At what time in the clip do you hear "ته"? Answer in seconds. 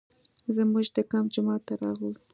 1.67-1.73